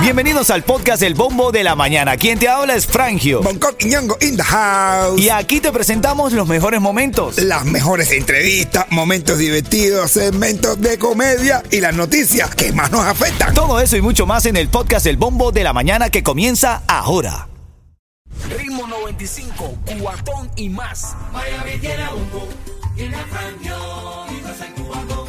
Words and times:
Bienvenidos 0.00 0.50
al 0.50 0.62
podcast 0.62 1.02
El 1.02 1.14
Bombo 1.14 1.50
de 1.50 1.64
la 1.64 1.74
Mañana. 1.74 2.16
Quien 2.16 2.38
te 2.38 2.48
habla 2.48 2.76
es 2.76 2.86
Frangio. 2.86 3.42
Bangkok 3.42 3.74
y 3.80 3.86
Ñongo 3.86 4.16
in 4.20 4.36
the 4.36 4.42
house. 4.42 5.20
Y 5.20 5.30
aquí 5.30 5.60
te 5.60 5.72
presentamos 5.72 6.32
los 6.32 6.46
mejores 6.46 6.80
momentos. 6.80 7.38
Las 7.38 7.64
mejores 7.64 8.12
entrevistas, 8.12 8.86
momentos 8.90 9.38
divertidos, 9.38 10.12
segmentos 10.12 10.80
de 10.80 10.96
comedia 10.98 11.62
y 11.70 11.80
las 11.80 11.94
noticias 11.94 12.54
que 12.54 12.72
más 12.72 12.92
nos 12.92 13.04
afectan. 13.04 13.52
Todo 13.52 13.80
eso 13.80 13.96
y 13.96 14.00
mucho 14.00 14.26
más 14.26 14.46
en 14.46 14.56
el 14.56 14.68
podcast 14.68 15.06
El 15.06 15.16
Bombo 15.16 15.50
de 15.50 15.64
la 15.64 15.72
Mañana 15.72 16.08
que 16.08 16.22
comienza 16.22 16.82
ahora. 16.86 17.48
Ritmo 18.56 18.86
95, 18.86 19.78
cuatón 20.00 20.50
y 20.54 20.68
más. 20.68 21.16
Miami 21.32 21.78
tiene 21.80 22.04
bombo, 22.08 22.48
tiene 22.94 23.16
Frangio, 23.28 23.76
y 24.30 24.80
cubatón. 24.80 25.28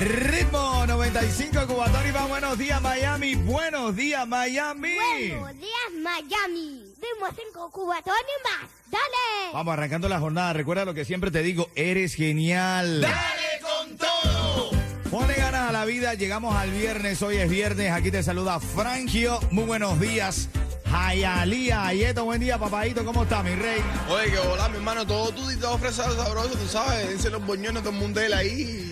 Ritmo 0.00 0.81
95 1.12 1.66
Cubatón 1.66 2.08
y 2.08 2.12
más. 2.12 2.26
Buenos 2.26 2.56
días 2.56 2.80
Miami. 2.80 3.34
Buenos 3.34 3.94
días 3.94 4.26
Miami. 4.26 4.94
Buenos 5.28 5.60
días, 5.60 5.92
Miami. 6.00 6.84
Ritmo 7.02 7.26
5 7.36 7.70
cubatón 7.70 8.14
y 8.14 8.48
más. 8.48 8.70
Dale. 8.90 9.52
Vamos 9.52 9.74
arrancando 9.74 10.08
la 10.08 10.18
jornada. 10.18 10.54
Recuerda 10.54 10.86
lo 10.86 10.94
que 10.94 11.04
siempre 11.04 11.30
te 11.30 11.42
digo. 11.42 11.68
Eres 11.74 12.14
genial. 12.14 13.02
Dale 13.02 13.60
con 13.60 13.98
todo. 13.98 14.70
Ponle 15.10 15.34
ganas 15.34 15.68
a 15.68 15.72
la 15.72 15.84
vida. 15.84 16.14
Llegamos 16.14 16.56
al 16.56 16.70
viernes. 16.70 17.20
Hoy 17.20 17.36
es 17.36 17.50
viernes. 17.50 17.92
Aquí 17.92 18.10
te 18.10 18.22
saluda 18.22 18.58
Frangio. 18.58 19.38
Muy 19.50 19.64
buenos 19.64 20.00
días. 20.00 20.48
Hayalía, 20.94 21.86
Ayeto, 21.86 22.24
buen 22.24 22.40
día, 22.40 22.58
papadito. 22.58 23.04
¿Cómo 23.04 23.24
está, 23.24 23.42
mi 23.42 23.54
rey? 23.54 23.82
Oye, 24.10 24.30
que 24.30 24.38
hola, 24.38 24.68
mi 24.68 24.76
hermano, 24.76 25.06
todo 25.06 25.30
tú 25.30 25.42
todo 25.58 25.78
fresado 25.78 26.14
sabroso, 26.22 26.50
tú 26.50 26.68
sabes, 26.68 27.08
dense 27.08 27.30
los 27.30 27.44
boñones, 27.46 27.82
todo 27.82 27.92
el 27.92 27.98
mundo 27.98 28.20
de 28.20 28.26
él 28.26 28.32
ahí. 28.34 28.91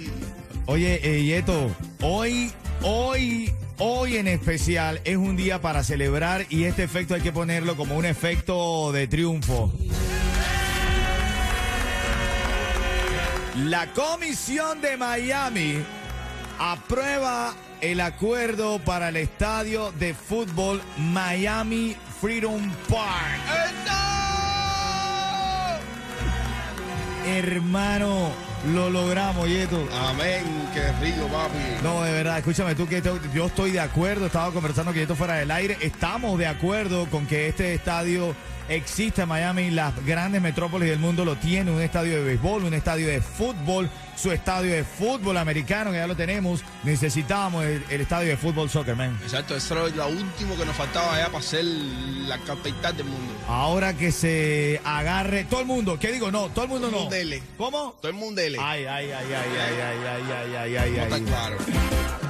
Oye, 0.73 1.01
eh, 1.03 1.25
Yeto, 1.25 1.69
hoy, 2.01 2.53
hoy, 2.83 3.53
hoy 3.79 4.19
en 4.19 4.29
especial 4.29 5.01
es 5.03 5.17
un 5.17 5.35
día 5.35 5.61
para 5.61 5.83
celebrar 5.83 6.47
y 6.49 6.63
este 6.63 6.85
efecto 6.85 7.17
hay 7.17 7.23
que 7.23 7.33
ponerlo 7.33 7.77
como 7.77 7.97
un 7.97 8.05
efecto 8.05 8.93
de 8.93 9.09
triunfo. 9.09 9.73
La 13.65 13.93
Comisión 13.95 14.81
de 14.81 14.97
Miami 14.97 15.75
aprueba 16.61 17.53
el 17.81 18.01
acuerdo 18.01 18.79
para 18.79 19.09
el 19.09 19.17
estadio 19.17 19.91
de 19.99 20.15
fútbol 20.15 20.81
Miami 20.99 21.97
Freedom 22.21 22.71
Park. 22.89 23.41
Hermano, 27.27 28.50
lo 28.67 28.91
logramos, 28.91 29.49
Yeto. 29.49 29.89
Amén, 30.09 30.45
qué 30.75 30.93
rico, 31.01 31.27
papi. 31.29 31.59
No, 31.83 32.03
de 32.03 32.13
verdad, 32.13 32.39
escúchame 32.39 32.75
tú 32.75 32.87
que 32.87 33.03
yo 33.35 33.47
estoy 33.47 33.71
de 33.73 33.81
acuerdo, 33.81 34.27
estaba 34.27 34.53
conversando 34.53 34.93
que 34.93 35.03
esto 35.03 35.17
fuera 35.17 35.35
del 35.35 35.51
aire, 35.51 35.79
estamos 35.81 36.39
de 36.39 36.47
acuerdo 36.47 37.07
con 37.11 37.27
que 37.27 37.49
este 37.49 37.75
estadio 37.75 38.35
exista 38.69 39.23
en 39.23 39.29
Miami, 39.29 39.71
las 39.71 39.93
grandes 40.05 40.41
metrópolis 40.41 40.89
del 40.91 41.01
mundo 41.01 41.25
lo 41.25 41.35
tienen, 41.37 41.75
un 41.75 41.83
estadio 41.83 42.19
de 42.19 42.25
béisbol, 42.25 42.63
un 42.65 42.75
estadio 42.75 43.09
de 43.09 43.21
fútbol, 43.21 43.91
su 44.15 44.31
estadio 44.31 44.73
de 44.73 44.85
fútbol 44.85 45.39
americano, 45.39 45.91
que 45.91 45.97
ya 45.97 46.07
lo 46.07 46.15
tenemos, 46.15 46.63
necesitábamos 46.85 47.65
el, 47.65 47.83
el 47.91 48.01
estadio 48.03 48.29
de 48.29 48.37
fútbol 48.37 48.71
soccer, 48.71 48.95
man. 48.95 49.19
Exacto, 49.25 49.57
eso 49.57 49.75
era 49.87 49.97
lo 49.97 50.09
último 50.09 50.57
que 50.57 50.65
nos 50.65 50.77
faltaba 50.77 51.17
allá 51.17 51.31
para 51.31 51.43
ser 51.43 51.65
la 51.65 52.39
capital 52.39 52.97
del 52.97 53.07
mundo. 53.07 53.33
Ahora 53.49 53.95
que 53.97 54.13
se 54.13 54.81
agarre 54.85 55.45
todo 55.51 55.61
el 55.63 55.67
mundo, 55.67 55.99
¿qué 55.99 56.13
digo? 56.13 56.31
No, 56.31 56.49
todo 56.51 56.67
el 56.67 56.71
mundo 56.71 56.87
Todo 56.89 56.97
no. 56.97 57.03
mundo 57.05 57.17
dele. 57.17 57.43
¿Cómo? 57.59 57.97
Todo 58.01 58.09
el 58.09 58.17
mundo 58.17 58.41
dele. 58.53 58.59
Ay, 58.61 58.85
ay, 58.85 59.11
ay, 59.11 59.27
ay, 59.27 59.33
ay, 59.35 59.75
ay, 59.81 60.33
ay, 60.33 60.55
ay, 60.57 60.77
ay, 60.77 60.77
ay, 60.77 61.09
no 61.09 61.17
está 61.17 61.31
claro. 61.31 61.57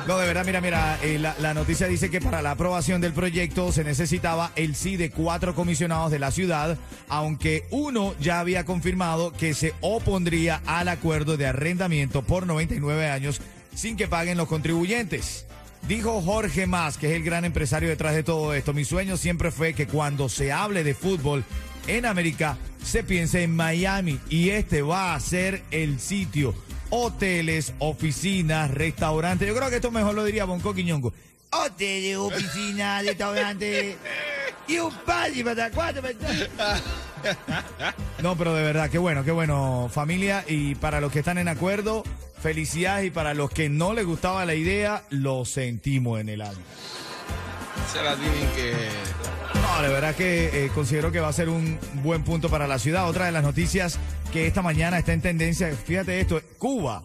No, 0.06 0.18
de 0.18 0.26
verdad, 0.26 0.44
mira, 0.44 0.60
mira, 0.60 0.98
eh, 1.02 1.18
la, 1.18 1.36
la 1.38 1.54
noticia 1.54 1.86
dice 1.86 2.10
que 2.10 2.20
para 2.20 2.42
la 2.42 2.52
aprobación 2.52 3.00
del 3.00 3.12
proyecto 3.12 3.70
se 3.70 3.84
necesitaba 3.84 4.50
el 4.56 4.74
sí 4.74 4.96
de 4.96 5.10
cuatro 5.10 5.54
comisionados 5.54 6.10
de 6.10 6.18
la 6.18 6.30
ciudad, 6.30 6.78
aunque 7.08 7.64
uno 7.70 8.14
ya 8.18 8.41
había 8.41 8.64
confirmado 8.64 9.32
que 9.32 9.54
se 9.54 9.75
opondría 9.80 10.62
al 10.66 10.88
acuerdo 10.88 11.36
de 11.36 11.47
arrendamiento 11.47 12.22
por 12.22 12.47
99 12.47 13.09
años 13.09 13.41
sin 13.75 13.97
que 13.97 14.09
paguen 14.09 14.36
los 14.38 14.48
contribuyentes. 14.48 15.47
Dijo 15.88 16.20
Jorge 16.20 16.66
Más, 16.66 16.98
que 16.98 17.09
es 17.09 17.16
el 17.16 17.22
gran 17.22 17.44
empresario 17.44 17.88
detrás 17.88 18.14
de 18.14 18.22
todo 18.22 18.53
esto, 18.54 18.72
mi 18.75 18.84
sueño 18.84 19.16
siempre 19.16 19.50
fue 19.50 19.75
que 19.75 19.86
cuando 19.86 20.28
se 20.28 20.53
hable 20.53 20.84
de 20.84 20.94
fútbol 20.94 21.44
en 21.86 22.06
América 22.06 22.58
se 22.82 23.02
piense 23.02 23.42
en 23.42 23.54
Miami 23.54 24.18
y 24.28 24.50
este 24.50 24.82
va 24.82 25.14
a 25.14 25.20
ser 25.20 25.62
el 25.70 26.00
sitio. 26.00 26.54
Hoteles, 26.91 27.72
oficinas, 27.78 28.70
restaurantes. 28.70 29.46
Yo 29.46 29.54
creo 29.54 29.70
que 29.70 29.76
esto 29.76 29.91
mejor 29.91 30.14
lo 30.14 30.24
diría 30.24 30.44
Bonco 30.44 30.74
Quiñongo. 30.74 31.12
Hoteles, 31.52 32.16
oficinas, 32.16 33.04
restaurantes. 33.06 33.96
Y 34.66 34.78
un 34.78 34.94
party 35.04 35.44
para 35.44 35.70
cuatro 35.70 36.02
personas. 36.02 36.82
No, 38.22 38.36
pero 38.36 38.54
de 38.54 38.62
verdad, 38.62 38.91
qué 38.91 38.98
bueno, 38.98 39.24
qué 39.24 39.30
bueno, 39.30 39.91
familia. 39.92 40.44
Y 40.47 40.74
para 40.76 41.00
los 41.00 41.12
que 41.12 41.20
están 41.20 41.38
en 41.38 41.48
acuerdo, 41.48 42.04
felicidades. 42.41 43.06
Y 43.06 43.10
para 43.10 43.34
los 43.34 43.50
que 43.50 43.68
no 43.68 43.94
les 43.94 44.06
gustaba 44.06 44.44
la 44.44 44.54
idea, 44.54 45.04
lo 45.10 45.44
sentimos 45.44 46.20
en 46.20 46.28
el 46.28 46.42
alma. 46.42 46.62
Se 47.92 48.02
la 48.02 48.14
tienen 48.16 48.48
que. 48.54 48.74
No, 49.55 49.83
de 49.83 49.88
verdad 49.88 50.15
que 50.15 50.65
eh, 50.65 50.71
considero 50.75 51.12
que 51.12 51.21
va 51.21 51.28
a 51.28 51.33
ser 51.33 51.49
un 51.49 51.78
buen 52.03 52.22
punto 52.25 52.49
para 52.49 52.66
la 52.66 52.78
ciudad. 52.78 53.09
Otra 53.09 53.27
de 53.27 53.33
las 53.33 53.43
noticias 53.43 53.99
que 54.33 54.47
esta 54.47 54.62
mañana 54.62 54.99
está 54.99 55.12
en 55.12 55.22
tendencia, 55.22 55.75
fíjate 55.75 56.21
esto, 56.21 56.41
Cuba 56.59 57.05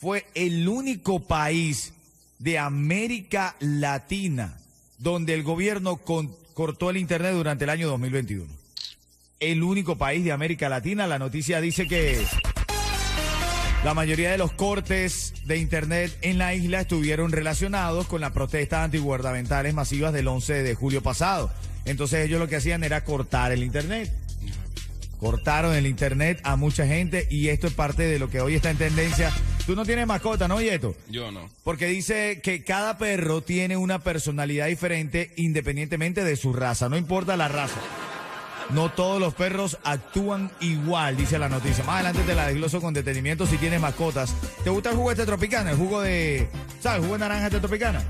fue 0.00 0.26
el 0.34 0.68
único 0.68 1.20
país 1.20 1.94
de 2.38 2.58
América 2.58 3.56
Latina 3.60 4.58
donde 4.98 5.34
el 5.34 5.42
gobierno 5.42 5.96
cortó 5.96 6.90
el 6.90 6.96
Internet 6.96 7.32
durante 7.32 7.64
el 7.64 7.70
año 7.70 7.88
2021. 7.88 8.44
El 9.40 9.62
único 9.62 9.96
país 9.96 10.24
de 10.24 10.32
América 10.32 10.68
Latina. 10.68 11.06
La 11.06 11.18
noticia 11.18 11.60
dice 11.60 11.86
que 11.86 12.24
la 13.84 13.94
mayoría 13.94 14.32
de 14.32 14.38
los 14.38 14.52
cortes 14.52 15.34
de 15.46 15.58
Internet 15.58 16.18
en 16.22 16.38
la 16.38 16.54
isla 16.54 16.80
estuvieron 16.80 17.30
relacionados 17.30 18.08
con 18.08 18.20
las 18.20 18.32
protestas 18.32 18.84
antigubernamentales 18.84 19.72
masivas 19.72 20.12
del 20.12 20.26
11 20.26 20.64
de 20.64 20.74
julio 20.74 21.02
pasado. 21.02 21.50
Entonces 21.84 22.26
ellos 22.26 22.38
lo 22.38 22.48
que 22.48 22.56
hacían 22.56 22.84
era 22.84 23.04
cortar 23.04 23.52
el 23.52 23.62
Internet. 23.62 24.12
Cortaron 25.18 25.74
el 25.74 25.86
Internet 25.86 26.40
a 26.44 26.56
mucha 26.56 26.86
gente 26.86 27.26
y 27.28 27.48
esto 27.48 27.66
es 27.66 27.72
parte 27.72 28.04
de 28.04 28.18
lo 28.18 28.30
que 28.30 28.40
hoy 28.40 28.54
está 28.54 28.70
en 28.70 28.76
tendencia. 28.76 29.32
Tú 29.66 29.74
no 29.74 29.84
tienes 29.84 30.06
mascota, 30.06 30.46
¿no, 30.46 30.60
Yeto? 30.60 30.94
Yo 31.10 31.32
no. 31.32 31.50
Porque 31.64 31.86
dice 31.86 32.40
que 32.42 32.62
cada 32.62 32.98
perro 32.98 33.42
tiene 33.42 33.76
una 33.76 33.98
personalidad 33.98 34.68
diferente 34.68 35.32
independientemente 35.36 36.22
de 36.24 36.36
su 36.36 36.52
raza, 36.52 36.88
no 36.88 36.96
importa 36.96 37.36
la 37.36 37.48
raza. 37.48 37.80
No 38.70 38.90
todos 38.90 39.18
los 39.18 39.34
perros 39.34 39.78
actúan 39.82 40.50
igual, 40.60 41.16
dice 41.16 41.38
la 41.38 41.48
noticia. 41.48 41.84
Más 41.84 41.96
adelante 41.96 42.22
te 42.26 42.34
la 42.34 42.46
desgloso 42.46 42.80
con 42.80 42.92
detenimiento 42.92 43.46
si 43.46 43.56
tienes 43.56 43.80
mascotas. 43.80 44.34
¿Te 44.62 44.70
gusta 44.70 44.90
el 44.90 44.96
jugo 44.96 45.10
este 45.10 45.24
tropicana? 45.24 45.70
El 45.70 45.76
jugo 45.78 46.02
de. 46.02 46.48
¿Sabes? 46.80 46.98
El 46.98 47.04
jugo 47.04 47.14
de 47.14 47.20
naranja 47.20 47.46
este 47.46 47.60
tropicana. 47.60 48.04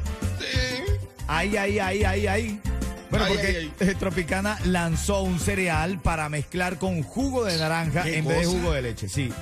Ahí, 1.29 1.56
ahí, 1.56 1.79
ahí, 1.79 2.03
ahí, 2.03 2.27
ahí. 2.27 2.61
Bueno, 3.10 3.24
Ay, 3.26 3.32
porque 3.32 3.46
ay, 3.46 3.72
eh, 3.80 3.94
Tropicana 3.98 4.58
lanzó 4.64 5.22
un 5.22 5.41
cereal 5.41 6.00
para 6.00 6.28
mezclar 6.28 6.78
con 6.78 7.02
jugo 7.02 7.44
de 7.44 7.56
naranja 7.56 8.02
¿Qué 8.02 8.19
en 8.19 8.28
vez 8.28 8.41
de 8.41 8.46
jugo 8.46 8.72
de 8.72 8.82
leche, 8.82 9.08
sí. 9.08 9.32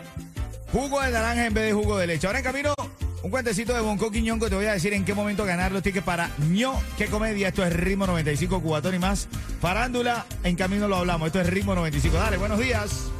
Jugo 0.72 1.00
de 1.00 1.10
naranja 1.10 1.46
en 1.46 1.54
vez 1.54 1.64
de 1.64 1.72
jugo 1.72 1.98
de 1.98 2.06
leche. 2.06 2.26
Ahora 2.26 2.40
en 2.40 2.44
camino, 2.44 2.74
un 3.22 3.30
cuentecito 3.30 3.74
de 3.74 3.80
Bonco 3.80 4.10
Quiñongo. 4.10 4.48
Te 4.48 4.54
voy 4.54 4.66
a 4.66 4.72
decir 4.72 4.92
en 4.92 5.04
qué 5.04 5.14
momento 5.14 5.44
ganar 5.44 5.72
los 5.72 5.82
tickets 5.82 6.04
para 6.04 6.30
ño. 6.50 6.74
¿Qué 6.96 7.06
comedia? 7.06 7.48
Esto 7.48 7.64
es 7.64 7.72
Ritmo 7.72 8.06
95 8.06 8.62
Cubatón 8.62 8.94
y 8.94 8.98
más. 8.98 9.28
Farándula, 9.60 10.26
en 10.44 10.54
camino 10.56 10.86
lo 10.86 10.96
hablamos. 10.96 11.26
Esto 11.26 11.40
es 11.40 11.48
Ritmo 11.48 11.74
95. 11.74 12.16
Dale, 12.16 12.36
buenos 12.36 12.58
días. 12.58 13.10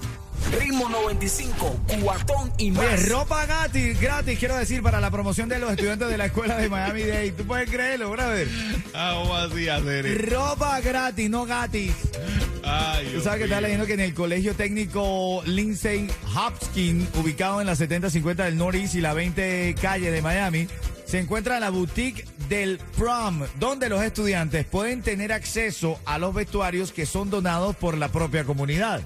Ritmo 0.53 0.89
95, 0.89 1.81
cuatón 2.03 2.53
y 2.59 2.71
más. 2.71 2.85
Oye, 2.85 3.07
ropa 3.07 3.47
gratis, 3.47 4.01
gratis, 4.01 4.39
quiero 4.39 4.57
decir, 4.57 4.83
para 4.83 5.01
la 5.01 5.11
promoción 5.11 5.49
de 5.49 5.59
los 5.59 5.71
estudiantes 5.71 6.09
de 6.09 6.17
la 6.17 6.27
escuela 6.27 6.57
de 6.57 6.69
Miami 6.69 7.03
Dade. 7.03 7.33
¿Tú 7.33 7.45
puedes 7.45 7.69
creerlo, 7.69 8.11
brother? 8.11 8.49
Ah, 8.95 9.19
¿cómo 9.21 9.35
así 9.35 9.69
hacer 9.69 10.31
Ropa 10.31 10.81
gratis, 10.81 11.29
no 11.31 11.45
gratis. 11.47 11.93
Ay, 12.63 13.13
Tú 13.15 13.21
sabes 13.21 13.39
que 13.39 13.45
está 13.45 13.61
leyendo 13.61 13.87
que 13.87 13.95
en 13.95 14.01
el 14.01 14.15
colegio 14.15 14.55
técnico 14.55 15.43
Lindsay 15.47 16.09
Hopkins, 16.35 17.09
ubicado 17.17 17.61
en 17.61 17.67
la 17.67 17.77
7050 17.77 18.45
del 18.45 18.57
Northeast 18.57 18.95
y 18.95 19.01
la 19.01 19.15
20 19.15 19.75
calle 19.81 20.11
de 20.11 20.23
Miami, 20.23 20.69
se 21.05 21.21
encuentra 21.21 21.61
la 21.61 21.71
boutique 21.71 22.27
del 22.49 22.79
prom, 22.97 23.43
donde 23.61 23.89
los 23.89 24.03
estudiantes 24.03 24.67
pueden 24.67 25.03
tener 25.03 25.33
acceso 25.33 26.01
a 26.05 26.19
los 26.19 26.35
vestuarios 26.35 26.91
que 26.93 27.07
son 27.07 27.31
donados 27.31 27.77
por 27.77 27.97
la 27.97 28.09
propia 28.09 28.45
comunidad. 28.45 29.03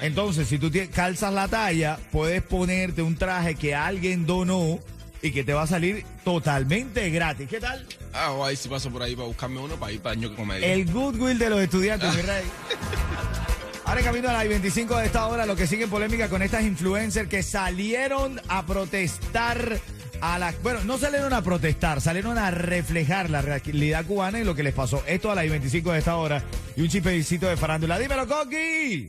Oh. 0.00 0.04
Entonces, 0.04 0.48
si 0.48 0.58
tú 0.58 0.70
calzas 0.94 1.32
la 1.32 1.48
talla, 1.48 1.98
puedes 2.12 2.42
ponerte 2.42 3.02
un 3.02 3.16
traje 3.16 3.54
que 3.54 3.74
alguien 3.74 4.26
donó 4.26 4.80
y 5.22 5.32
que 5.32 5.44
te 5.44 5.52
va 5.52 5.62
a 5.62 5.66
salir 5.66 6.04
totalmente 6.24 7.10
gratis. 7.10 7.48
¿Qué 7.48 7.60
tal? 7.60 7.86
Ah, 8.12 8.30
voy 8.30 8.44
a 8.44 8.48
ver 8.48 8.56
si 8.56 8.68
paso 8.68 8.90
por 8.90 9.02
ahí 9.02 9.16
para 9.16 9.28
buscarme 9.28 9.60
uno 9.60 9.76
para 9.76 9.92
ir 9.92 10.00
para 10.00 10.12
año 10.12 10.30
que 10.30 10.36
comedia. 10.36 10.72
El 10.72 10.90
goodwill 10.90 11.38
de 11.38 11.50
los 11.50 11.60
estudiantes, 11.60 12.14
mi 12.14 12.22
rey. 12.22 12.44
Ahora 13.84 14.02
camino 14.02 14.28
a 14.28 14.32
la 14.32 14.44
I-25 14.44 14.98
de 14.98 15.06
esta 15.06 15.26
hora, 15.26 15.46
lo 15.46 15.54
que 15.54 15.68
sigue 15.68 15.84
en 15.84 15.90
polémica 15.90 16.28
con 16.28 16.42
estas 16.42 16.64
influencers 16.64 17.28
que 17.28 17.44
salieron 17.44 18.40
a 18.48 18.66
protestar 18.66 19.80
a 20.20 20.38
la... 20.38 20.54
Bueno, 20.62 20.80
no 20.84 20.98
salieron 20.98 21.32
a 21.32 21.42
protestar, 21.42 22.00
salieron 22.00 22.38
a 22.38 22.50
reflejar 22.50 23.30
la 23.30 23.42
realidad 23.42 24.04
cubana 24.06 24.40
y 24.40 24.44
lo 24.44 24.54
que 24.54 24.62
les 24.62 24.74
pasó. 24.74 25.02
Esto 25.06 25.30
a 25.30 25.34
las 25.34 25.48
25 25.48 25.92
de 25.92 25.98
esta 25.98 26.16
hora 26.16 26.42
y 26.76 26.82
un 26.82 26.88
chipecito 26.88 27.46
de 27.46 27.56
farándula. 27.56 27.98
¡Dímelo, 27.98 28.26
Coqui! 28.26 29.08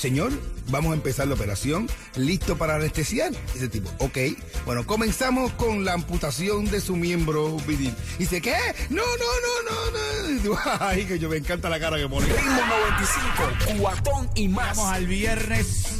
Señor, 0.00 0.32
vamos 0.68 0.92
a 0.92 0.94
empezar 0.94 1.28
la 1.28 1.34
operación. 1.34 1.86
¿Listo 2.16 2.56
para 2.56 2.76
anestesiar? 2.76 3.32
Ese 3.54 3.68
tipo, 3.68 3.90
ok. 3.98 4.16
Bueno, 4.64 4.86
comenzamos 4.86 5.52
con 5.52 5.84
la 5.84 5.92
amputación 5.92 6.70
de 6.70 6.80
su 6.80 6.96
miembro 6.96 7.58
viril. 7.66 7.94
Dice, 8.18 8.40
¿qué? 8.40 8.56
No, 8.88 9.02
no, 9.02 9.70
no, 9.70 9.92
no, 9.92 10.54
no. 10.54 10.58
Ay, 10.80 11.04
que 11.04 11.18
yo 11.18 11.28
me 11.28 11.36
encanta 11.36 11.68
la 11.68 11.78
cara 11.78 11.98
que 11.98 12.08
pone. 12.08 12.26
Ritmo 12.26 12.62
95, 13.68 13.78
cuatón 13.78 14.30
y 14.34 14.48
más. 14.48 14.74
Vamos 14.74 14.90
al 14.90 15.06
viernes. 15.06 15.99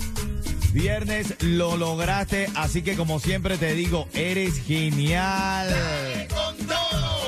Viernes 0.72 1.34
lo 1.40 1.76
lograste, 1.76 2.46
así 2.54 2.82
que 2.82 2.96
como 2.96 3.18
siempre 3.18 3.58
te 3.58 3.74
digo, 3.74 4.06
eres 4.14 4.62
genial. 4.62 5.68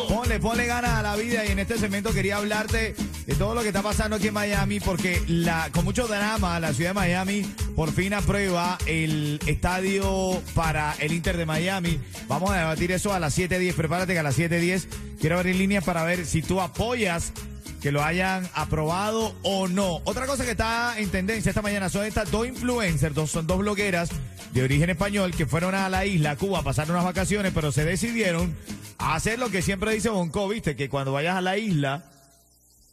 Ponle, 0.08 0.38
ponle 0.38 0.66
ganas 0.66 0.92
a 0.92 1.02
la 1.02 1.16
vida 1.16 1.44
y 1.44 1.50
en 1.50 1.58
este 1.58 1.78
segmento 1.78 2.12
quería 2.12 2.36
hablarte 2.36 2.94
de 3.26 3.34
todo 3.34 3.54
lo 3.54 3.62
que 3.62 3.68
está 3.68 3.82
pasando 3.82 4.16
aquí 4.16 4.28
en 4.28 4.34
Miami 4.34 4.80
porque 4.80 5.22
la, 5.28 5.70
con 5.72 5.84
mucho 5.84 6.06
drama 6.06 6.58
la 6.58 6.72
ciudad 6.72 6.90
de 6.90 6.94
Miami 6.94 7.42
por 7.76 7.92
fin 7.92 8.14
aprueba 8.14 8.78
el 8.86 9.38
estadio 9.46 10.42
para 10.54 10.94
el 10.98 11.12
Inter 11.12 11.36
de 11.36 11.46
Miami. 11.46 12.00
Vamos 12.28 12.50
a 12.50 12.58
debatir 12.58 12.92
eso 12.92 13.12
a 13.12 13.20
las 13.20 13.38
7.10. 13.38 13.74
Prepárate 13.74 14.12
que 14.12 14.18
a 14.18 14.22
las 14.22 14.38
7.10 14.38 14.86
quiero 15.20 15.36
abrir 15.38 15.56
líneas 15.56 15.84
para 15.84 16.04
ver 16.04 16.26
si 16.26 16.42
tú 16.42 16.60
apoyas 16.60 17.32
que 17.80 17.90
lo 17.90 18.04
hayan 18.04 18.48
aprobado 18.54 19.34
o 19.42 19.66
no. 19.66 20.00
Otra 20.04 20.26
cosa 20.26 20.44
que 20.44 20.52
está 20.52 20.98
en 20.98 21.10
tendencia 21.10 21.50
esta 21.50 21.62
mañana 21.62 21.88
son 21.88 22.06
estas 22.06 22.30
dos 22.30 22.46
influencers, 22.46 23.14
dos, 23.14 23.30
son 23.30 23.46
dos 23.46 23.58
blogueras 23.58 24.10
de 24.52 24.62
origen 24.62 24.90
español 24.90 25.32
que 25.32 25.46
fueron 25.46 25.74
a 25.74 25.88
la 25.88 26.06
isla, 26.06 26.36
Cuba, 26.36 26.60
a 26.60 26.62
pasar 26.62 26.88
unas 26.90 27.04
vacaciones, 27.04 27.52
pero 27.52 27.72
se 27.72 27.84
decidieron 27.84 28.54
a 28.98 29.16
hacer 29.16 29.40
lo 29.40 29.50
que 29.50 29.62
siempre 29.62 29.92
dice 29.92 30.10
Bonco, 30.10 30.46
viste, 30.48 30.76
que 30.76 30.88
cuando 30.88 31.12
vayas 31.12 31.36
a 31.36 31.40
la 31.40 31.58
isla 31.58 32.04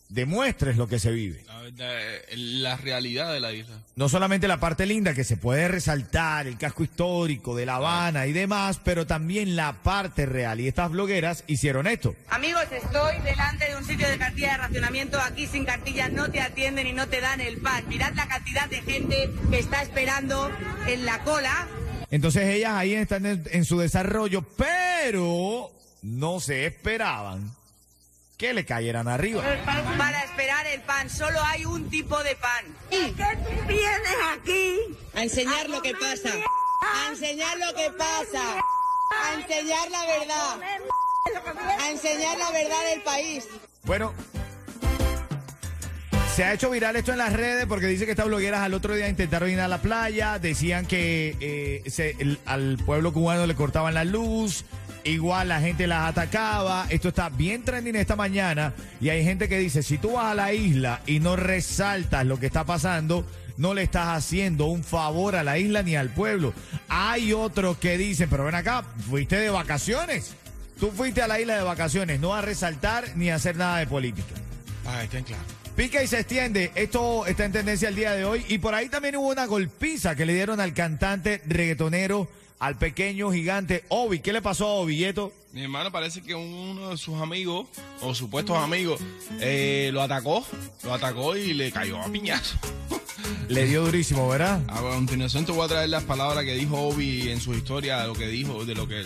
demuestres 0.09 0.75
lo 0.75 0.87
que 0.87 0.99
se 0.99 1.11
vive. 1.11 1.43
La 1.45 1.59
verdad, 1.59 1.87
eh, 1.91 2.25
la 2.35 2.75
realidad 2.77 3.31
de 3.31 3.39
la 3.39 3.53
isla. 3.53 3.75
No 3.95 4.09
solamente 4.09 4.47
la 4.47 4.59
parte 4.59 4.85
linda 4.85 5.13
que 5.13 5.23
se 5.23 5.37
puede 5.37 5.67
resaltar, 5.67 6.47
el 6.47 6.57
casco 6.57 6.83
histórico 6.83 7.55
de 7.55 7.65
La 7.67 7.75
Habana 7.75 8.25
y 8.25 8.33
demás, 8.33 8.81
pero 8.83 9.05
también 9.05 9.55
la 9.55 9.73
parte 9.83 10.25
real. 10.25 10.59
Y 10.59 10.67
estas 10.67 10.91
blogueras 10.91 11.43
hicieron 11.47 11.87
esto. 11.87 12.15
Amigos, 12.29 12.63
estoy 12.71 13.19
delante 13.23 13.69
de 13.69 13.75
un 13.75 13.85
sitio 13.85 14.09
de 14.09 14.17
cartilla 14.17 14.51
de 14.51 14.57
racionamiento. 14.57 15.19
Aquí 15.21 15.47
sin 15.47 15.63
cartilla 15.63 16.09
no 16.09 16.29
te 16.29 16.41
atienden 16.41 16.87
y 16.87 16.93
no 16.93 17.07
te 17.07 17.21
dan 17.21 17.39
el 17.39 17.59
pan. 17.59 17.87
Mirad 17.87 18.13
la 18.15 18.27
cantidad 18.27 18.67
de 18.67 18.81
gente 18.81 19.29
que 19.49 19.59
está 19.59 19.83
esperando 19.83 20.51
en 20.87 21.05
la 21.05 21.23
cola. 21.23 21.67
Entonces 22.09 22.47
ellas 22.47 22.71
ahí 22.73 22.95
están 22.95 23.27
en, 23.27 23.43
en 23.51 23.63
su 23.65 23.77
desarrollo, 23.77 24.41
pero 24.41 25.71
no 26.01 26.39
se 26.39 26.65
esperaban 26.65 27.58
que 28.39 28.53
le 28.53 28.63
cayeran 28.65 29.09
arriba. 29.09 29.43
Para 29.97 30.23
esperar 30.23 30.65
el 30.67 30.79
pan, 30.81 31.09
solo 31.09 31.37
hay 31.43 31.65
un 31.65 31.89
tipo 31.89 32.17
de 32.23 32.37
pan. 32.37 32.65
¿Y 32.89 33.11
qué 33.11 33.25
tú 33.43 33.67
vienes 33.67 34.15
aquí? 34.33 34.75
A 35.13 35.23
enseñar 35.23 35.69
lo 35.69 35.81
que 35.81 35.91
pasa. 35.93 36.29
A 36.81 37.09
enseñar 37.11 37.57
lo 37.57 37.75
que 37.75 37.91
pasa. 37.97 38.41
A 39.25 39.33
enseñar 39.35 39.91
la 39.91 40.05
verdad. 40.05 40.59
A 41.79 41.91
enseñar 41.91 42.37
la 42.37 42.49
verdad 42.51 42.77
del 42.93 43.01
país. 43.01 43.43
Bueno, 43.83 44.13
se 46.33 46.45
ha 46.45 46.53
hecho 46.53 46.69
viral 46.69 46.95
esto 46.95 47.11
en 47.11 47.17
las 47.17 47.33
redes 47.33 47.65
porque 47.65 47.87
dice 47.87 48.05
que 48.05 48.11
estas 48.11 48.27
blogueras 48.27 48.61
al 48.61 48.73
otro 48.73 48.95
día 48.95 49.09
intentaron 49.09 49.49
ir 49.49 49.59
a 49.59 49.67
la 49.67 49.79
playa, 49.81 50.39
decían 50.39 50.85
que 50.85 51.35
eh, 51.41 51.89
se- 51.89 52.15
el- 52.19 52.39
al 52.45 52.77
pueblo 52.85 53.11
cubano 53.11 53.45
le 53.47 53.55
cortaban 53.55 53.93
la 53.93 54.05
luz, 54.05 54.63
igual 55.03 55.49
la 55.49 55.61
gente 55.61 55.87
las 55.87 56.09
atacaba. 56.09 56.85
Esto 56.89 57.09
está 57.09 57.29
bien 57.29 57.63
trending 57.63 57.95
esta 57.95 58.15
mañana 58.15 58.73
y 58.99 59.09
hay 59.09 59.23
gente 59.23 59.47
que 59.49 59.57
dice, 59.57 59.83
si 59.83 59.97
tú 59.97 60.13
vas 60.13 60.31
a 60.31 60.35
la 60.35 60.53
isla 60.53 61.01
y 61.05 61.19
no 61.19 61.35
resaltas 61.35 62.25
lo 62.25 62.39
que 62.39 62.47
está 62.47 62.63
pasando, 62.65 63.25
no 63.57 63.73
le 63.73 63.83
estás 63.83 64.07
haciendo 64.07 64.65
un 64.65 64.83
favor 64.83 65.35
a 65.35 65.43
la 65.43 65.57
isla 65.57 65.83
ni 65.83 65.95
al 65.95 66.09
pueblo. 66.09 66.53
Hay 66.87 67.33
otros 67.33 67.77
que 67.77 67.97
dicen, 67.97 68.29
pero 68.29 68.45
ven 68.45 68.55
acá, 68.55 68.83
fuiste 69.09 69.37
de 69.37 69.49
vacaciones. 69.49 70.33
Tú 70.79 70.91
fuiste 70.91 71.21
a 71.21 71.27
la 71.27 71.41
isla 71.41 71.57
de 71.57 71.63
vacaciones, 71.63 72.19
no 72.21 72.33
a 72.33 72.41
resaltar 72.41 73.17
ni 73.17 73.29
a 73.29 73.35
hacer 73.35 73.57
nada 73.57 73.79
de 73.79 73.87
política. 73.87 74.33
Ah, 74.85 75.03
está 75.03 75.17
en 75.17 75.25
claro. 75.25 75.58
Pica 75.79 76.03
y 76.03 76.07
se 76.07 76.19
extiende. 76.19 76.73
Esto 76.75 77.25
está 77.25 77.45
en 77.45 77.53
tendencia 77.53 77.87
el 77.87 77.95
día 77.95 78.11
de 78.11 78.25
hoy. 78.25 78.43
Y 78.49 78.57
por 78.57 78.75
ahí 78.75 78.89
también 78.89 79.15
hubo 79.15 79.29
una 79.29 79.45
golpiza 79.45 80.13
que 80.13 80.25
le 80.25 80.33
dieron 80.33 80.59
al 80.59 80.73
cantante 80.73 81.41
reggaetonero, 81.47 82.27
al 82.59 82.77
pequeño 82.77 83.31
gigante 83.31 83.85
Obi. 83.87 84.19
¿Qué 84.19 84.33
le 84.33 84.41
pasó 84.41 84.65
a 84.67 84.73
Obi, 84.73 84.97
Yeto? 84.97 85.31
Mi 85.53 85.63
hermano 85.63 85.89
parece 85.89 86.21
que 86.21 86.35
uno 86.35 86.89
de 86.89 86.97
sus 86.97 87.21
amigos, 87.21 87.69
o 88.01 88.13
supuestos 88.13 88.57
amigos, 88.57 88.99
eh, 89.39 89.89
lo 89.93 90.01
atacó, 90.01 90.45
lo 90.83 90.93
atacó 90.93 91.37
y 91.37 91.53
le 91.53 91.71
cayó 91.71 91.97
a 91.97 92.11
piñazo. 92.11 92.57
Le 93.47 93.65
dio 93.65 93.85
durísimo, 93.85 94.27
¿verdad? 94.27 94.61
A 94.67 94.81
continuación 94.81 95.45
te 95.45 95.53
voy 95.53 95.63
a 95.63 95.69
traer 95.69 95.89
las 95.89 96.03
palabras 96.03 96.43
que 96.43 96.55
dijo 96.55 96.77
Obi 96.77 97.31
en 97.31 97.39
su 97.39 97.53
historia, 97.53 98.05
lo 98.05 98.13
que 98.13 98.27
dijo, 98.27 98.65
de 98.65 98.75
lo 98.75 98.85
que, 98.85 99.05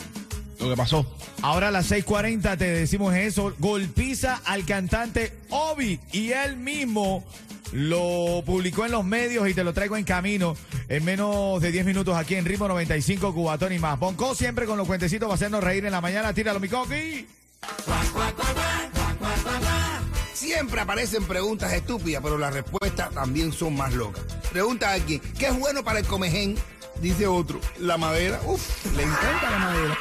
lo 0.63 0.69
que 0.69 0.77
pasó. 0.77 1.05
Ahora 1.41 1.69
a 1.69 1.71
las 1.71 1.91
6:40 1.91 2.57
te 2.57 2.65
decimos 2.65 3.15
eso. 3.15 3.53
Golpiza 3.59 4.41
al 4.45 4.65
cantante 4.65 5.33
Obi. 5.49 5.99
Y 6.11 6.31
él 6.31 6.57
mismo 6.57 7.23
lo 7.71 8.43
publicó 8.45 8.85
en 8.85 8.91
los 8.91 9.03
medios 9.03 9.49
y 9.49 9.53
te 9.53 9.63
lo 9.63 9.73
traigo 9.73 9.97
en 9.97 10.03
camino 10.03 10.55
en 10.89 11.03
menos 11.03 11.59
de 11.61 11.71
10 11.71 11.85
minutos 11.85 12.15
aquí 12.15 12.35
en 12.35 12.45
Ritmo 12.45 12.67
95 12.67 13.33
Cubatón 13.33 13.73
y 13.73 13.79
más. 13.79 13.99
Bonco 13.99 14.35
siempre 14.35 14.65
con 14.65 14.77
los 14.77 14.87
cuentecitos 14.87 15.27
para 15.27 15.35
hacernos 15.35 15.63
reír 15.63 15.85
en 15.85 15.91
la 15.91 16.01
mañana. 16.01 16.33
Tíralo, 16.33 16.59
mi 16.59 16.67
coqui. 16.67 17.27
Siempre 20.33 20.81
aparecen 20.81 21.23
preguntas 21.23 21.73
estúpidas, 21.73 22.21
pero 22.21 22.37
las 22.37 22.53
respuestas 22.53 23.11
también 23.11 23.51
son 23.51 23.75
más 23.75 23.93
locas. 23.93 24.23
Pregunta 24.51 24.89
a 24.89 24.93
alguien, 24.93 25.19
¿qué 25.39 25.47
es 25.47 25.57
bueno 25.57 25.83
para 25.83 25.99
el 25.99 26.05
comején? 26.05 26.55
Dice 27.01 27.25
otro, 27.25 27.59
la 27.79 27.97
madera. 27.97 28.39
Uf, 28.45 28.85
le 28.95 29.03
encanta 29.03 29.49
la 29.49 29.59
madera. 29.59 29.97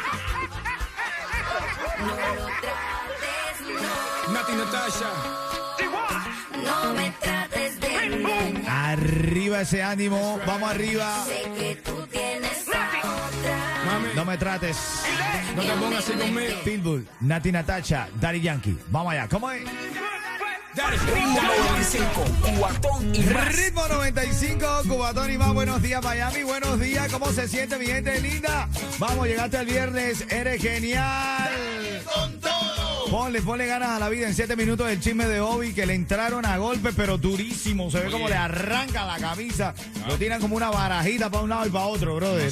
Nati 4.33 4.53
Natasha. 4.53 5.11
No 6.65 6.95
me 6.95 7.11
trates 7.21 7.81
de 7.81 8.65
Arriba 8.69 9.61
ese 9.61 9.83
ánimo. 9.83 10.41
Vamos 10.47 10.71
arriba. 10.71 11.25
sé 11.25 11.43
No 14.15 14.25
me 14.25 14.37
trates. 14.37 14.77
no 15.57 15.63
te 15.63 15.73
pongas 15.73 15.99
así 15.99 16.13
conmigo. 16.13 16.55
Pitbull, 16.65 17.09
Nati 17.21 17.53
Natacha, 17.53 18.09
Daddy 18.21 18.41
Yankee. 18.41 18.79
Vamos 18.89 19.13
allá. 19.13 19.29
¿Cómo 19.29 19.51
es? 19.51 19.63
Ritmo 20.75 21.43
95, 21.43 22.25
cuatón 22.59 23.15
y. 23.15 23.23
Ritmo 23.23 23.89
95, 23.89 24.67
Cubatón 24.89 25.31
y 25.31 25.37
más. 25.37 25.53
Buenos 25.53 25.83
días, 25.83 26.03
Miami. 26.03 26.43
Buenos 26.45 26.81
días. 26.81 27.13
¿Cómo 27.13 27.31
se 27.33 27.47
siente, 27.47 27.79
mi 27.79 27.87
gente 27.87 28.19
linda? 28.21 28.69
Vamos, 28.99 29.27
llegaste 29.27 29.59
el 29.59 29.67
viernes. 29.67 30.25
Eres 30.31 30.63
genial. 30.63 31.72
Ponle, 33.13 33.43
ponle 33.43 33.67
ganas 33.67 33.91
a 33.91 33.99
la 33.99 34.09
vida 34.09 34.27
en 34.27 34.35
siete 34.35 34.57
minutos 34.57 34.89
del 34.89 34.99
chisme 34.99 35.27
de 35.27 35.39
Obi 35.39 35.75
que 35.75 35.85
le 35.85 35.93
entraron 35.93 36.47
a 36.47 36.57
golpe, 36.57 36.95
pero 36.97 37.19
durísimo. 37.19 37.91
Se 37.91 38.01
ve 38.01 38.11
como 38.11 38.27
le 38.27 38.37
arranca 38.37 39.05
la 39.05 39.19
camisa. 39.19 39.75
Lo 40.09 40.17
tiran 40.17 40.41
como 40.41 40.57
una 40.57 40.71
barajita 40.71 41.29
para 41.29 41.45
un 41.45 41.51
lado 41.51 41.67
y 41.67 41.69
para 41.69 41.85
otro, 41.85 42.17
brother. 42.17 42.51